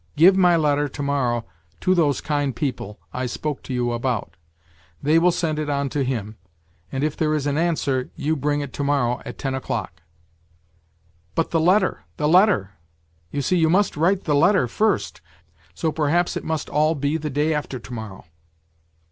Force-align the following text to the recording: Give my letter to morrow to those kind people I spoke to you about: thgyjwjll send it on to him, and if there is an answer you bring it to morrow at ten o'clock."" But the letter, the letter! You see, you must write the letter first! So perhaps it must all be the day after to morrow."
Give 0.15 0.35
my 0.35 0.55
letter 0.57 0.87
to 0.89 1.03
morrow 1.03 1.45
to 1.81 1.93
those 1.93 2.21
kind 2.21 2.55
people 2.55 2.97
I 3.13 3.27
spoke 3.27 3.61
to 3.61 3.71
you 3.71 3.91
about: 3.91 4.35
thgyjwjll 5.05 5.31
send 5.31 5.59
it 5.59 5.69
on 5.69 5.89
to 5.89 6.03
him, 6.03 6.37
and 6.91 7.03
if 7.03 7.15
there 7.15 7.35
is 7.35 7.45
an 7.45 7.55
answer 7.55 8.09
you 8.15 8.35
bring 8.35 8.61
it 8.61 8.73
to 8.73 8.83
morrow 8.83 9.21
at 9.25 9.37
ten 9.37 9.53
o'clock."" 9.53 10.01
But 11.35 11.51
the 11.51 11.59
letter, 11.59 12.01
the 12.17 12.27
letter! 12.27 12.71
You 13.29 13.43
see, 13.43 13.57
you 13.57 13.69
must 13.69 13.95
write 13.95 14.23
the 14.23 14.33
letter 14.33 14.67
first! 14.67 15.21
So 15.75 15.91
perhaps 15.91 16.35
it 16.35 16.43
must 16.43 16.67
all 16.67 16.95
be 16.95 17.17
the 17.17 17.29
day 17.29 17.53
after 17.53 17.77
to 17.77 17.93
morrow." 17.93 18.25